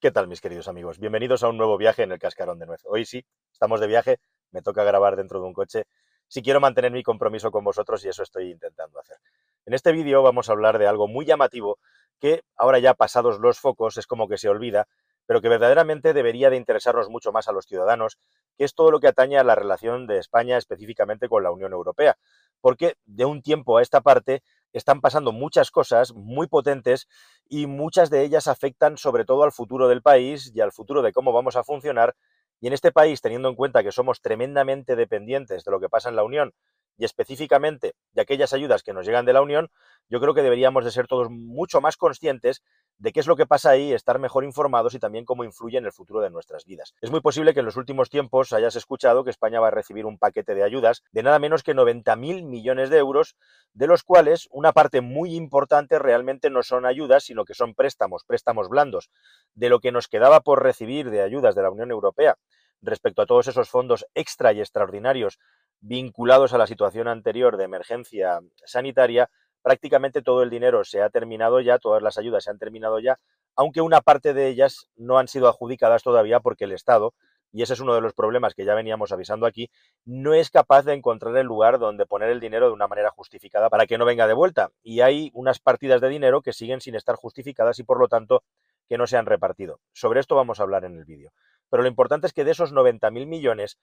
[0.00, 0.98] ¿Qué tal, mis queridos amigos?
[0.98, 2.80] Bienvenidos a un nuevo viaje en el Cascarón de Nuez.
[2.86, 4.18] Hoy sí, estamos de viaje,
[4.50, 5.84] me toca grabar dentro de un coche.
[6.26, 9.18] Si quiero mantener mi compromiso con vosotros y eso estoy intentando hacer.
[9.66, 11.78] En este vídeo vamos a hablar de algo muy llamativo
[12.18, 14.88] que ahora ya pasados los focos es como que se olvida,
[15.26, 18.16] pero que verdaderamente debería de interesarnos mucho más a los ciudadanos,
[18.56, 21.72] que es todo lo que atañe a la relación de España específicamente con la Unión
[21.72, 22.16] Europea.
[22.62, 24.42] Porque de un tiempo a esta parte
[24.78, 27.08] están pasando muchas cosas muy potentes
[27.48, 31.12] y muchas de ellas afectan sobre todo al futuro del país y al futuro de
[31.12, 32.14] cómo vamos a funcionar.
[32.60, 36.08] Y en este país, teniendo en cuenta que somos tremendamente dependientes de lo que pasa
[36.10, 36.52] en la Unión
[36.98, 39.70] y específicamente de aquellas ayudas que nos llegan de la Unión,
[40.08, 42.62] yo creo que deberíamos de ser todos mucho más conscientes
[43.00, 45.86] de qué es lo que pasa ahí, estar mejor informados y también cómo influye en
[45.86, 46.94] el futuro de nuestras vidas.
[47.00, 50.04] Es muy posible que en los últimos tiempos hayas escuchado que España va a recibir
[50.04, 53.36] un paquete de ayudas de nada menos que 90.000 millones de euros,
[53.72, 58.24] de los cuales una parte muy importante realmente no son ayudas, sino que son préstamos,
[58.24, 59.10] préstamos blandos,
[59.54, 62.36] de lo que nos quedaba por recibir de ayudas de la Unión Europea
[62.82, 65.38] respecto a todos esos fondos extra y extraordinarios
[65.80, 69.30] vinculados a la situación anterior de emergencia sanitaria,
[69.62, 73.18] prácticamente todo el dinero se ha terminado ya, todas las ayudas se han terminado ya,
[73.56, 77.14] aunque una parte de ellas no han sido adjudicadas todavía porque el Estado,
[77.52, 79.70] y ese es uno de los problemas que ya veníamos avisando aquí,
[80.04, 83.68] no es capaz de encontrar el lugar donde poner el dinero de una manera justificada
[83.68, 84.70] para que no venga de vuelta.
[84.82, 88.44] Y hay unas partidas de dinero que siguen sin estar justificadas y por lo tanto
[88.88, 89.80] que no se han repartido.
[89.92, 91.32] Sobre esto vamos a hablar en el vídeo.
[91.70, 93.78] Pero lo importante es que de esos 90.000 millones,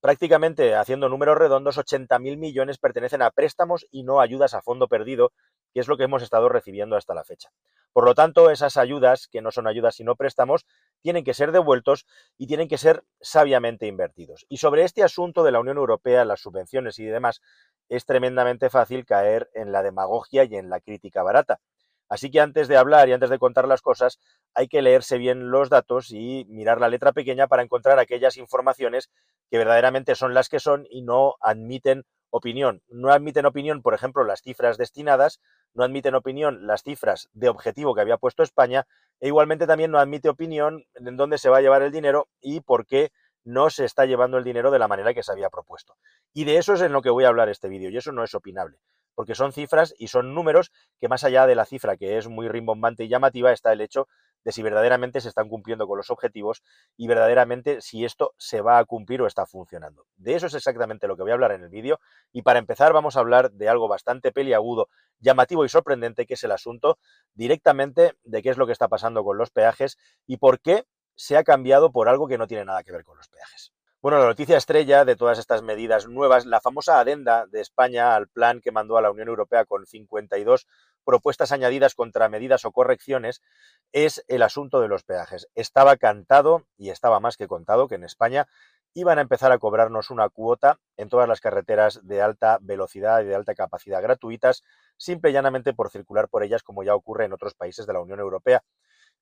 [0.00, 5.32] prácticamente haciendo números redondos, 80.000 millones pertenecen a préstamos y no ayudas a fondo perdido,
[5.72, 7.50] que es lo que hemos estado recibiendo hasta la fecha.
[7.92, 10.66] Por lo tanto, esas ayudas, que no son ayudas sino préstamos,
[11.02, 14.46] tienen que ser devueltos y tienen que ser sabiamente invertidos.
[14.48, 17.40] Y sobre este asunto de la Unión Europea, las subvenciones y demás,
[17.88, 21.60] es tremendamente fácil caer en la demagogia y en la crítica barata.
[22.08, 24.18] Así que antes de hablar y antes de contar las cosas,
[24.54, 29.10] hay que leerse bien los datos y mirar la letra pequeña para encontrar aquellas informaciones
[29.50, 32.82] que verdaderamente son las que son y no admiten opinión.
[32.88, 35.40] No admiten opinión, por ejemplo, las cifras destinadas,
[35.74, 38.86] no admiten opinión las cifras de objetivo que había puesto España
[39.20, 42.60] e igualmente también no admite opinión en dónde se va a llevar el dinero y
[42.60, 43.10] por qué
[43.44, 45.96] no se está llevando el dinero de la manera que se había propuesto.
[46.34, 48.24] Y de eso es en lo que voy a hablar este vídeo y eso no
[48.24, 48.78] es opinable
[49.18, 50.70] porque son cifras y son números
[51.00, 54.06] que más allá de la cifra que es muy rimbombante y llamativa está el hecho
[54.44, 56.62] de si verdaderamente se están cumpliendo con los objetivos
[56.96, 60.06] y verdaderamente si esto se va a cumplir o está funcionando.
[60.18, 61.98] De eso es exactamente lo que voy a hablar en el vídeo
[62.30, 66.44] y para empezar vamos a hablar de algo bastante peliagudo, llamativo y sorprendente que es
[66.44, 67.00] el asunto
[67.34, 69.98] directamente de qué es lo que está pasando con los peajes
[70.28, 70.84] y por qué
[71.16, 73.72] se ha cambiado por algo que no tiene nada que ver con los peajes.
[74.00, 78.28] Bueno, la noticia estrella de todas estas medidas nuevas, la famosa adenda de España al
[78.28, 80.68] plan que mandó a la Unión Europea con 52
[81.04, 83.42] propuestas añadidas contra medidas o correcciones,
[83.90, 85.48] es el asunto de los peajes.
[85.56, 88.46] Estaba cantado y estaba más que contado que en España
[88.94, 93.24] iban a empezar a cobrarnos una cuota en todas las carreteras de alta velocidad y
[93.24, 94.62] de alta capacidad gratuitas,
[94.96, 98.00] simple y llanamente por circular por ellas, como ya ocurre en otros países de la
[98.00, 98.62] Unión Europea.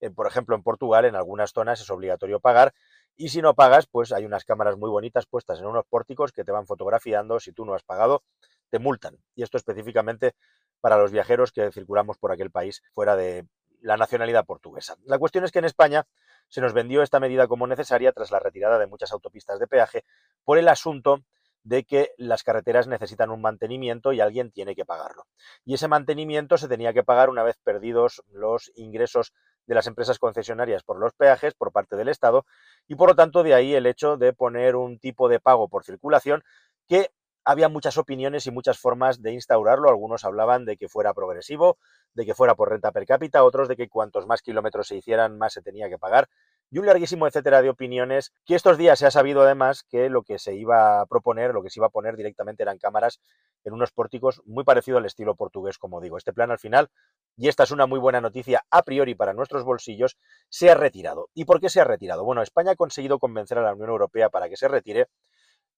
[0.00, 2.75] Eh, por ejemplo, en Portugal, en algunas zonas es obligatorio pagar
[3.16, 6.44] y si no pagas, pues hay unas cámaras muy bonitas puestas en unos pórticos que
[6.44, 7.41] te van fotografiando.
[7.41, 8.22] Si tú no has pagado,
[8.71, 9.16] te multan.
[9.34, 10.34] Y esto específicamente
[10.81, 13.47] para los viajeros que circulamos por aquel país fuera de
[13.81, 14.97] la nacionalidad portuguesa.
[15.04, 16.06] La cuestión es que en España
[16.49, 20.04] se nos vendió esta medida como necesaria tras la retirada de muchas autopistas de peaje
[20.44, 21.25] por el asunto
[21.66, 25.27] de que las carreteras necesitan un mantenimiento y alguien tiene que pagarlo.
[25.65, 29.33] Y ese mantenimiento se tenía que pagar una vez perdidos los ingresos
[29.66, 32.44] de las empresas concesionarias por los peajes por parte del Estado
[32.87, 35.84] y por lo tanto de ahí el hecho de poner un tipo de pago por
[35.84, 36.43] circulación
[36.87, 37.10] que
[37.44, 39.88] había muchas opiniones y muchas formas de instaurarlo.
[39.88, 41.78] Algunos hablaban de que fuera progresivo,
[42.12, 45.38] de que fuera por renta per cápita, otros de que cuantos más kilómetros se hicieran
[45.38, 46.28] más se tenía que pagar
[46.71, 50.22] y un larguísimo etcétera de opiniones que estos días se ha sabido además que lo
[50.22, 53.21] que se iba a proponer, lo que se iba a poner directamente eran cámaras
[53.65, 56.16] en unos pórticos muy parecido al estilo portugués, como digo.
[56.16, 56.91] Este plan al final
[57.37, 60.16] y esta es una muy buena noticia a priori para nuestros bolsillos,
[60.49, 61.28] se ha retirado.
[61.34, 62.24] ¿Y por qué se ha retirado?
[62.24, 65.09] Bueno, España ha conseguido convencer a la Unión Europea para que se retire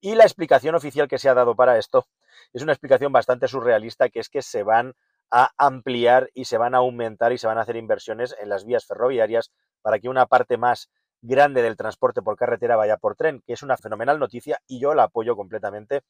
[0.01, 2.07] y la explicación oficial que se ha dado para esto
[2.53, 4.95] es una explicación bastante surrealista, que es que se van
[5.31, 8.65] a ampliar y se van a aumentar y se van a hacer inversiones en las
[8.65, 9.51] vías ferroviarias
[9.83, 10.91] para que una parte más
[11.21, 14.95] grande del transporte por carretera vaya por tren, que es una fenomenal noticia y yo
[14.95, 16.03] la apoyo completamente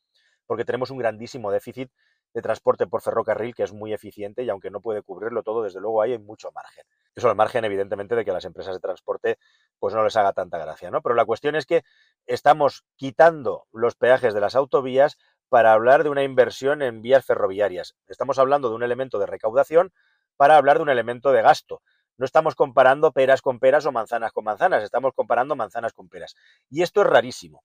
[0.46, 1.90] porque tenemos un grandísimo déficit
[2.34, 5.80] de transporte por ferrocarril que es muy eficiente y aunque no puede cubrirlo todo, desde
[5.80, 6.84] luego hay mucho margen.
[7.14, 9.38] Eso al margen, evidentemente, de que las empresas de transporte
[9.78, 11.02] pues no les haga tanta gracia, ¿no?
[11.02, 11.84] Pero la cuestión es que
[12.26, 15.16] estamos quitando los peajes de las autovías
[15.48, 17.96] para hablar de una inversión en vías ferroviarias.
[18.08, 19.92] Estamos hablando de un elemento de recaudación
[20.36, 21.82] para hablar de un elemento de gasto.
[22.18, 26.34] No estamos comparando peras con peras o manzanas con manzanas, estamos comparando manzanas con peras.
[26.68, 27.62] Y esto es rarísimo.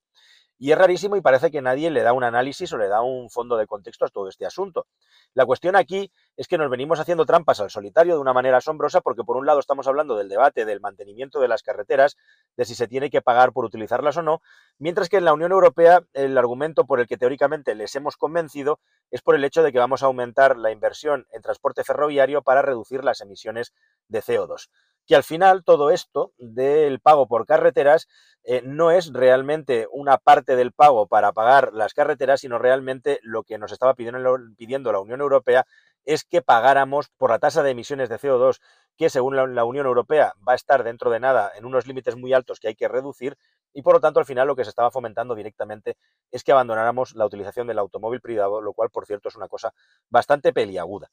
[0.59, 3.29] Y es rarísimo y parece que nadie le da un análisis o le da un
[3.29, 4.85] fondo de contexto a todo este asunto.
[5.33, 9.01] La cuestión aquí es que nos venimos haciendo trampas al solitario de una manera asombrosa
[9.01, 12.15] porque por un lado estamos hablando del debate del mantenimiento de las carreteras,
[12.55, 14.41] de si se tiene que pagar por utilizarlas o no,
[14.77, 18.79] mientras que en la Unión Europea el argumento por el que teóricamente les hemos convencido
[19.11, 22.61] es por el hecho de que vamos a aumentar la inversión en transporte ferroviario para
[22.61, 23.73] reducir las emisiones
[24.07, 24.69] de CO2
[25.05, 28.07] que al final todo esto del pago por carreteras
[28.43, 33.43] eh, no es realmente una parte del pago para pagar las carreteras, sino realmente lo
[33.43, 35.65] que nos estaba pidiendo, pidiendo la Unión Europea
[36.05, 38.59] es que pagáramos por la tasa de emisiones de CO2,
[38.97, 42.33] que según la, Unión Europea va a estar dentro de nada en unos límites muy
[42.33, 43.37] altos que hay que reducir,
[43.73, 45.95] y por lo tanto al final lo que se estaba fomentando directamente
[46.29, 49.73] es que abandonáramos la utilización del automóvil privado, lo cual por cierto es una cosa
[50.09, 51.09] bastante peliaguda.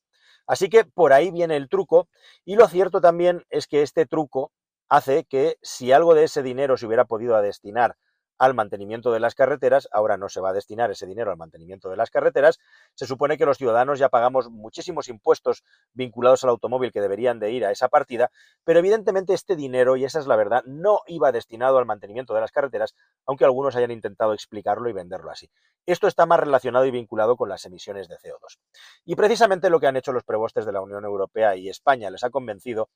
[0.47, 2.09] Así que por ahí viene el truco
[2.45, 4.53] y lo cierto también es que este truco
[4.89, 7.97] hace que si algo de ese dinero se hubiera podido destinar
[8.41, 11.91] al mantenimiento de las carreteras, ahora no se va a destinar ese dinero al mantenimiento
[11.91, 12.59] de las carreteras,
[12.95, 17.51] se supone que los ciudadanos ya pagamos muchísimos impuestos vinculados al automóvil que deberían de
[17.51, 18.31] ir a esa partida,
[18.65, 22.41] pero evidentemente este dinero, y esa es la verdad, no iba destinado al mantenimiento de
[22.41, 22.95] las carreteras,
[23.27, 25.51] aunque algunos hayan intentado explicarlo y venderlo así.
[25.85, 28.59] Esto está más relacionado y vinculado con las emisiones de CO2.
[29.05, 32.25] Y precisamente lo que han hecho los prebostes de la Unión Europea y España les
[32.25, 32.89] ha convencido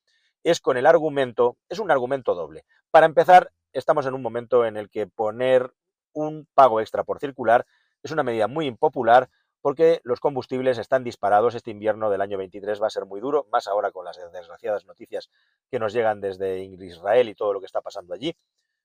[0.42, 2.64] es con el argumento, es un argumento doble.
[2.90, 5.70] Para empezar, estamos en un momento en el que poner
[6.12, 7.66] un pago extra por circular
[8.02, 9.28] es una medida muy impopular
[9.60, 11.54] porque los combustibles están disparados.
[11.54, 14.84] Este invierno del año 23 va a ser muy duro, más ahora con las desgraciadas
[14.84, 15.30] noticias
[15.70, 18.36] que nos llegan desde Israel y todo lo que está pasando allí.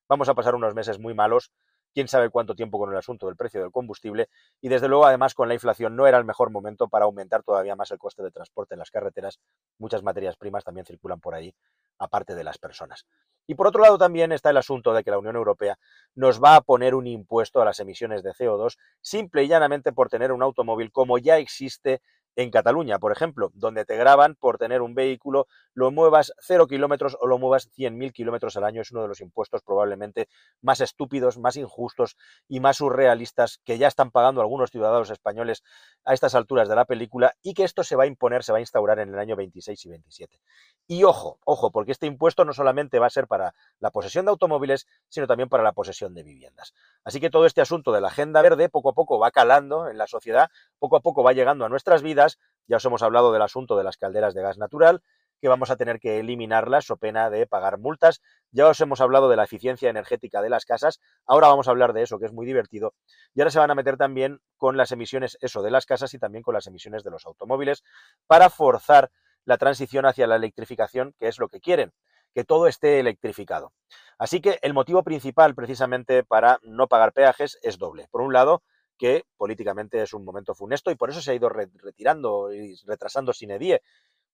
[0.07, 1.51] Vamos a pasar unos meses muy malos
[1.93, 4.29] quién sabe cuánto tiempo con el asunto del precio del combustible
[4.61, 7.75] y desde luego además con la inflación no era el mejor momento para aumentar todavía
[7.75, 9.39] más el coste de transporte en las carreteras.
[9.77, 11.53] Muchas materias primas también circulan por ahí,
[11.97, 13.05] aparte de las personas.
[13.47, 15.79] Y por otro lado también está el asunto de que la Unión Europea
[16.13, 20.09] nos va a poner un impuesto a las emisiones de CO2 simple y llanamente por
[20.09, 22.01] tener un automóvil como ya existe
[22.35, 27.17] en Cataluña, por ejemplo, donde te graban por tener un vehículo, lo muevas 0 kilómetros
[27.19, 30.29] o lo muevas 100.000 kilómetros al año, es uno de los impuestos probablemente
[30.61, 32.17] más estúpidos, más injustos
[32.47, 35.63] y más surrealistas que ya están pagando algunos ciudadanos españoles
[36.05, 38.59] a estas alturas de la película y que esto se va a imponer, se va
[38.59, 40.39] a instaurar en el año 26 y 27.
[40.87, 44.31] Y ojo, ojo, porque este impuesto no solamente va a ser para la posesión de
[44.31, 46.73] automóviles, sino también para la posesión de viviendas.
[47.03, 49.97] Así que todo este asunto de la agenda verde poco a poco va calando en
[49.97, 50.49] la sociedad,
[50.79, 52.18] poco a poco va llegando a nuestras vidas
[52.67, 55.01] ya os hemos hablado del asunto de las calderas de gas natural,
[55.41, 58.21] que vamos a tener que eliminarlas o pena de pagar multas.
[58.51, 61.93] Ya os hemos hablado de la eficiencia energética de las casas, ahora vamos a hablar
[61.93, 62.93] de eso, que es muy divertido.
[63.33, 66.19] Y ahora se van a meter también con las emisiones, eso, de las casas y
[66.19, 67.83] también con las emisiones de los automóviles,
[68.27, 69.11] para forzar
[69.45, 71.93] la transición hacia la electrificación, que es lo que quieren,
[72.33, 73.73] que todo esté electrificado.
[74.17, 78.07] Así que el motivo principal precisamente para no pagar peajes es doble.
[78.11, 78.61] Por un lado,
[78.99, 83.31] que políticamente es un momento funesto y por eso se ha ido retirando y retrasando
[83.31, 83.81] sin edie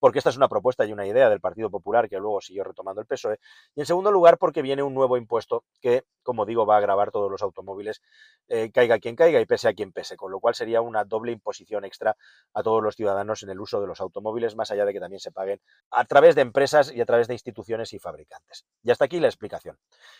[0.05, 3.01] porque esta es una propuesta y una idea del Partido Popular que luego siguió retomando
[3.01, 3.39] el PSOE,
[3.73, 7.09] y en segundo lugar porque viene un nuevo impuesto que, como digo, va a grabar
[7.09, 8.03] todos los automóviles,
[8.47, 11.31] eh, caiga quien caiga y pese a quien pese, con lo cual sería una doble
[11.31, 12.15] imposición extra
[12.53, 15.19] a todos los ciudadanos en el uso de los automóviles, más allá de que también
[15.19, 15.59] se paguen
[15.89, 18.67] a través de empresas y a través de instituciones y fabricantes.
[18.83, 19.79] Y hasta aquí la explicación.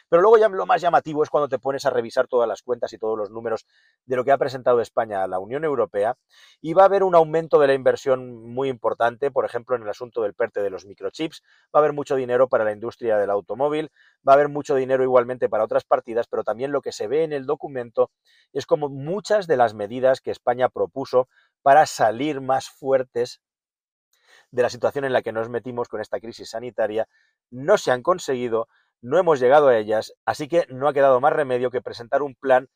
[0.09, 2.91] Pero luego ya lo más llamativo es cuando te pones a revisar todas las cuentas
[2.93, 3.67] y todos los números
[4.05, 6.17] de lo que ha presentado España a la Unión Europea
[6.60, 9.89] y va a haber un aumento de la inversión muy importante, por ejemplo, en el
[9.89, 11.41] asunto del PERTE de los microchips,
[11.74, 13.91] va a haber mucho dinero para la industria del automóvil,
[14.27, 17.24] va a haber mucho dinero igualmente para otras partidas, pero también lo que se ve
[17.24, 18.12] en el documento
[18.53, 21.27] es como muchas de las medidas que España propuso
[21.62, 23.41] para salir más fuertes
[24.51, 27.08] de la situación en la que nos metimos con esta crisis sanitaria
[27.51, 28.67] no se han conseguido,
[29.01, 32.36] no hemos llegado a ellas, así que no ha quedado más remedio que presentar un
[32.36, 32.70] plan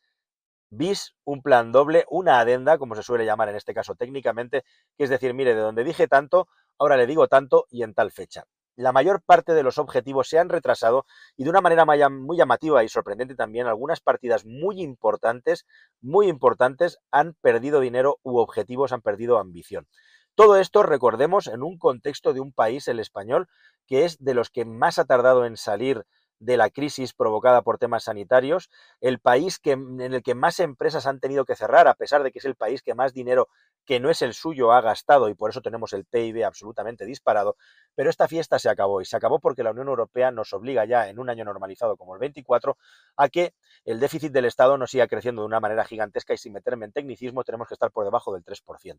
[0.70, 4.62] bis, un plan doble, una adenda, como se suele llamar en este caso técnicamente,
[4.96, 6.48] que es decir, mire, de donde dije tanto,
[6.80, 8.44] ahora le digo tanto y en tal fecha.
[8.74, 11.04] La mayor parte de los objetivos se han retrasado
[11.36, 15.66] y de una manera muy llamativa y sorprendente también, algunas partidas muy importantes,
[16.00, 19.86] muy importantes, han perdido dinero u objetivos han perdido ambición.
[20.34, 23.48] Todo esto, recordemos, en un contexto de un país, el español,
[23.86, 26.06] que es de los que más ha tardado en salir
[26.38, 28.70] de la crisis provocada por temas sanitarios,
[29.02, 32.32] el país que, en el que más empresas han tenido que cerrar, a pesar de
[32.32, 33.48] que es el país que más dinero
[33.84, 37.56] que no es el suyo ha gastado y por eso tenemos el PIB absolutamente disparado,
[37.94, 41.08] pero esta fiesta se acabó y se acabó porque la Unión Europea nos obliga ya
[41.08, 42.76] en un año normalizado como el 24
[43.16, 46.52] a que el déficit del Estado no siga creciendo de una manera gigantesca y sin
[46.52, 48.98] meterme en tecnicismo tenemos que estar por debajo del 3%.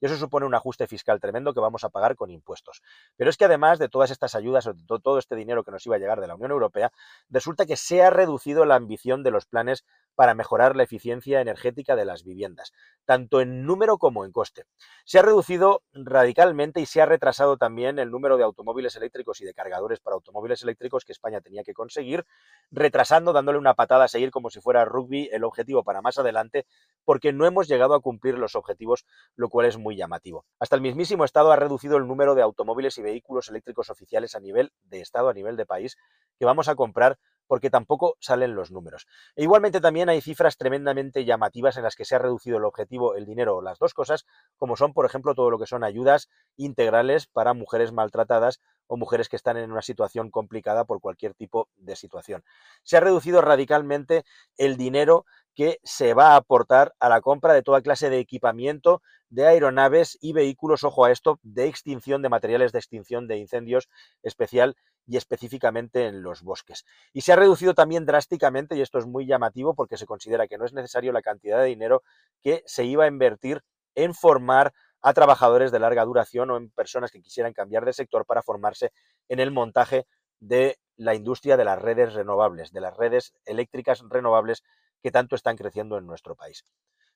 [0.00, 2.82] Y eso supone un ajuste fiscal tremendo que vamos a pagar con impuestos.
[3.16, 5.96] Pero es que además de todas estas ayudas, de todo este dinero que nos iba
[5.96, 6.92] a llegar de la Unión Europea,
[7.28, 9.84] resulta que se ha reducido la ambición de los planes
[10.14, 12.72] para mejorar la eficiencia energética de las viviendas,
[13.04, 14.64] tanto en número como en coste.
[15.04, 19.44] Se ha reducido radicalmente y se ha retrasado también el número de automóviles eléctricos y
[19.44, 22.24] de cargadores para automóviles eléctricos que España tenía que conseguir,
[22.70, 26.66] retrasando, dándole una patada a seguir como si fuera rugby el objetivo para más adelante,
[27.04, 30.44] porque no hemos llegado a cumplir los objetivos, lo cual es muy llamativo.
[30.58, 34.40] Hasta el mismísimo Estado ha reducido el número de automóviles y vehículos eléctricos oficiales a
[34.40, 35.96] nivel de Estado, a nivel de país,
[36.38, 37.18] que vamos a comprar
[37.52, 39.06] porque tampoco salen los números.
[39.36, 43.14] E igualmente también hay cifras tremendamente llamativas en las que se ha reducido el objetivo,
[43.14, 44.24] el dinero o las dos cosas,
[44.56, 49.30] como son, por ejemplo, todo lo que son ayudas integrales para mujeres maltratadas o mujeres
[49.30, 52.44] que están en una situación complicada por cualquier tipo de situación.
[52.82, 54.22] Se ha reducido radicalmente
[54.58, 59.00] el dinero que se va a aportar a la compra de toda clase de equipamiento
[59.30, 63.88] de aeronaves y vehículos, ojo a esto, de extinción de materiales de extinción de incendios
[64.22, 66.84] especial y específicamente en los bosques.
[67.14, 70.58] Y se ha reducido también drásticamente, y esto es muy llamativo porque se considera que
[70.58, 72.02] no es necesario la cantidad de dinero
[72.42, 73.62] que se iba a invertir
[73.94, 78.24] en formar a trabajadores de larga duración o en personas que quisieran cambiar de sector
[78.24, 78.92] para formarse
[79.28, 80.06] en el montaje
[80.40, 84.62] de la industria de las redes renovables, de las redes eléctricas renovables
[85.02, 86.64] que tanto están creciendo en nuestro país.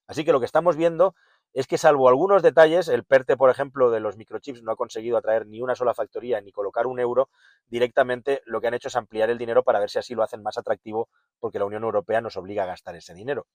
[0.08, 1.14] Así que lo que estamos viendo
[1.52, 5.16] es que salvo algunos detalles, el PERTE, por ejemplo, de los microchips no ha conseguido
[5.16, 7.30] atraer ni una sola factoría ni colocar un euro,
[7.66, 10.42] directamente lo que han hecho es ampliar el dinero para ver si así lo hacen
[10.42, 11.08] más atractivo,
[11.40, 13.46] porque la Unión Europea nos obliga a gastar ese dinero.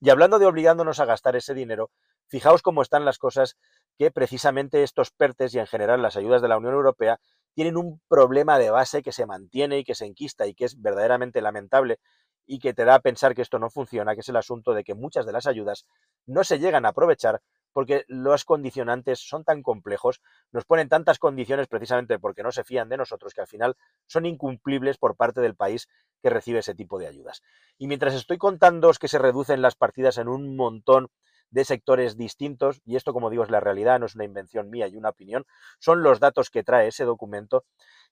[0.00, 1.90] Y hablando de obligándonos a gastar ese dinero,
[2.28, 3.56] fijaos cómo están las cosas
[3.98, 7.20] que precisamente estos PERTES y en general las ayudas de la Unión Europea
[7.54, 10.80] tienen un problema de base que se mantiene y que se enquista y que es
[10.80, 12.00] verdaderamente lamentable
[12.46, 14.84] y que te da a pensar que esto no funciona, que es el asunto de
[14.84, 15.86] que muchas de las ayudas
[16.26, 17.40] no se llegan a aprovechar
[17.72, 20.20] porque los condicionantes son tan complejos,
[20.52, 23.76] nos ponen tantas condiciones precisamente porque no se fían de nosotros que al final
[24.06, 25.88] son incumplibles por parte del país
[26.22, 27.42] que recibe ese tipo de ayudas.
[27.76, 31.08] Y mientras estoy contando que se reducen las partidas en un montón
[31.54, 34.88] de sectores distintos, y esto como digo es la realidad, no es una invención mía
[34.88, 35.46] y una opinión,
[35.78, 37.64] son los datos que trae ese documento,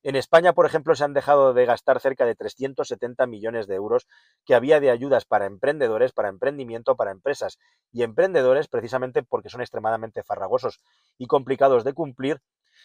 [0.05, 4.09] en España, por ejemplo, se han dejado de gastar cerca de 370 millones de euros
[4.45, 7.59] que había de ayudas para emprendedores, para emprendimiento, para empresas
[7.93, 10.81] y emprendedores, precisamente porque son extremadamente farragosos
[11.19, 12.41] y complicados de cumplir.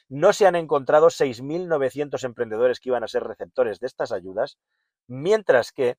[0.09, 4.59] No se han encontrado 6.900 emprendedores que iban a ser receptores de estas ayudas,
[5.07, 5.97] mientras que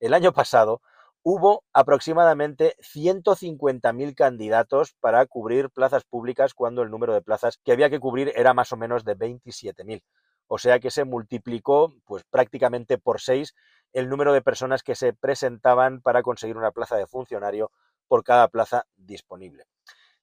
[0.00, 0.80] el año pasado
[1.24, 7.90] hubo aproximadamente 150.000 candidatos para cubrir plazas públicas cuando el número de plazas que había
[7.90, 10.02] que cubrir era más o menos de 27.000
[10.46, 13.54] o sea que se multiplicó pues prácticamente por seis
[13.92, 17.70] el número de personas que se presentaban para conseguir una plaza de funcionario
[18.08, 19.64] por cada plaza disponible.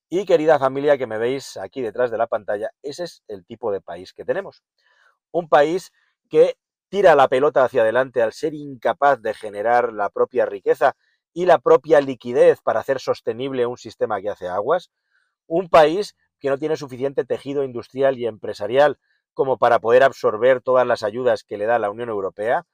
[0.10, 3.72] Y querida familia que me veis aquí detrás de la pantalla, ese es el tipo
[3.72, 4.62] de país que tenemos.
[5.32, 5.92] Un país
[6.30, 6.58] que
[6.92, 10.98] tira la pelota hacia adelante al ser incapaz de generar la propia riqueza
[11.32, 14.92] y la propia liquidez para hacer sostenible un sistema que hace aguas.
[15.48, 19.00] Un país que no tiene suficiente tejido industrial y empresarial
[19.34, 22.66] como para poder absorber todas las ayudas que le da la Unión Europea.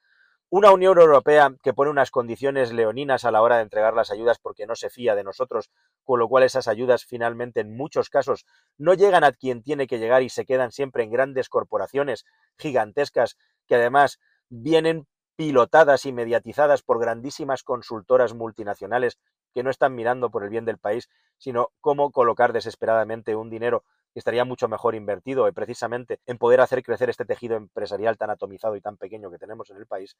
[0.49, 4.39] Una Unión Europea que pone unas condiciones leoninas a la hora de entregar las ayudas
[4.39, 5.69] porque no se fía de nosotros,
[6.03, 8.45] con lo cual esas ayudas finalmente en muchos casos
[8.79, 12.25] no llegan a quien tiene que llegar y se quedan siempre en grandes corporaciones
[12.57, 14.19] gigantescas que además
[14.49, 19.19] vienen pilotadas y mediatizadas por grandísimas consultoras multinacionales
[19.53, 23.83] que no están mirando por el bien del país, sino cómo colocar desesperadamente un dinero
[24.19, 28.75] estaría mucho mejor invertido eh, precisamente en poder hacer crecer este tejido empresarial tan atomizado
[28.75, 30.17] y tan pequeño que tenemos en el país.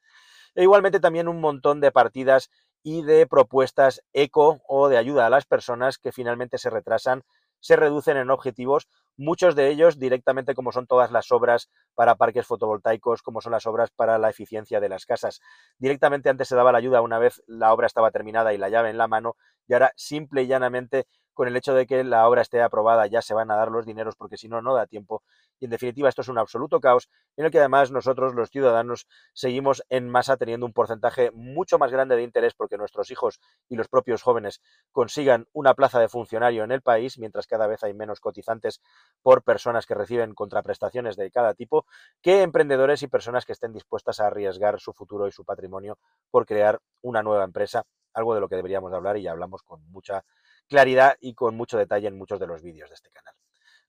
[0.54, 2.50] E igualmente también un montón de partidas
[2.82, 7.24] y de propuestas eco o de ayuda a las personas que finalmente se retrasan,
[7.60, 8.88] se reducen en objetivos,
[9.18, 13.66] muchos de ellos directamente como son todas las obras para parques fotovoltaicos, como son las
[13.66, 15.40] obras para la eficiencia de las casas.
[15.78, 18.88] Directamente antes se daba la ayuda una vez la obra estaba terminada y la llave
[18.88, 21.06] en la mano, y ahora simple y llanamente
[21.38, 23.86] con el hecho de que la obra esté aprobada ya se van a dar los
[23.86, 25.22] dineros porque si no, no da tiempo.
[25.60, 29.06] Y en definitiva, esto es un absoluto caos en el que además nosotros, los ciudadanos,
[29.34, 33.76] seguimos en masa teniendo un porcentaje mucho más grande de interés porque nuestros hijos y
[33.76, 37.94] los propios jóvenes consigan una plaza de funcionario en el país, mientras cada vez hay
[37.94, 38.80] menos cotizantes
[39.22, 41.86] por personas que reciben contraprestaciones de cada tipo,
[42.20, 45.98] que emprendedores y personas que estén dispuestas a arriesgar su futuro y su patrimonio
[46.32, 49.88] por crear una nueva empresa, algo de lo que deberíamos hablar y ya hablamos con
[49.92, 50.24] mucha
[50.68, 53.34] claridad y con mucho detalle en muchos de los vídeos de este canal.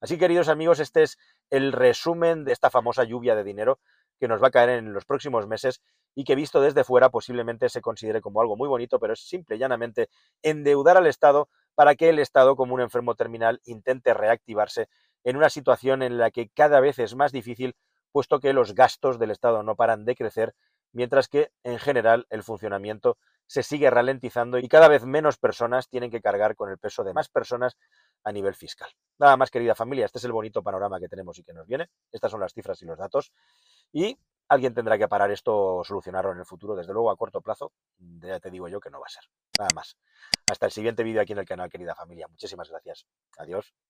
[0.02, 1.18] Así, queridos amigos, este es
[1.50, 3.80] el resumen de esta famosa lluvia de dinero
[4.20, 5.82] que nos va a caer en los próximos meses
[6.16, 9.56] y que visto desde fuera posiblemente se considere como algo muy bonito, pero es simple
[9.56, 10.10] y llanamente
[10.42, 14.90] endeudar al Estado para que el Estado, como un enfermo terminal, intente reactivarse
[15.24, 17.76] en una situación en la que cada vez es más difícil,
[18.12, 20.56] puesto que los gastos del Estado no paran de crecer,
[20.92, 23.18] mientras que en general el funcionamiento
[23.50, 27.16] se sigue ralentizando y cada vez menos personas tienen que cargar con el peso de
[27.16, 27.78] más personas
[28.24, 28.92] a nivel fiscal.
[29.18, 31.90] Nada más, querida familia, este es el bonito panorama que tenemos y que nos viene.
[32.12, 33.34] Estas son las cifras y los datos.
[33.92, 34.16] Y
[34.50, 36.76] alguien tendrá que parar esto o solucionarlo en el futuro.
[36.76, 39.24] Desde luego, a corto plazo, ya te digo yo que no va a ser.
[39.58, 39.98] Nada más.
[40.52, 42.28] Hasta el siguiente vídeo aquí en el canal, querida familia.
[42.28, 43.08] Muchísimas gracias.
[43.40, 43.74] Adiós.